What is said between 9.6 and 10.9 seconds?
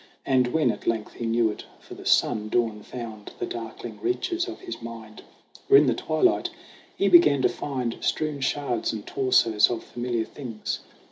of familiar things.